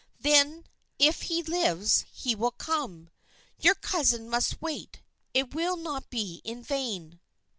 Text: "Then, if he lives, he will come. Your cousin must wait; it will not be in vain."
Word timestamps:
"Then, 0.19 0.63
if 0.97 1.21
he 1.29 1.43
lives, 1.43 2.05
he 2.11 2.33
will 2.33 2.49
come. 2.49 3.11
Your 3.59 3.75
cousin 3.75 4.27
must 4.31 4.59
wait; 4.59 5.03
it 5.31 5.53
will 5.53 5.77
not 5.77 6.09
be 6.09 6.41
in 6.43 6.63
vain." 6.63 7.19